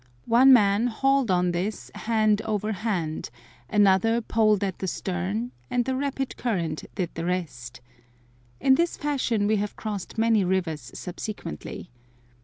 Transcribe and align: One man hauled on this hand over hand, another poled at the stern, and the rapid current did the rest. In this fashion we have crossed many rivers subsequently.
One 0.25 0.51
man 0.51 0.87
hauled 0.87 1.29
on 1.29 1.51
this 1.51 1.91
hand 1.93 2.41
over 2.41 2.71
hand, 2.71 3.29
another 3.69 4.19
poled 4.19 4.63
at 4.63 4.79
the 4.79 4.87
stern, 4.87 5.51
and 5.69 5.85
the 5.85 5.95
rapid 5.95 6.37
current 6.37 6.85
did 6.95 7.11
the 7.13 7.23
rest. 7.23 7.81
In 8.59 8.73
this 8.73 8.97
fashion 8.97 9.45
we 9.45 9.57
have 9.57 9.75
crossed 9.75 10.17
many 10.17 10.43
rivers 10.43 10.89
subsequently. 10.95 11.91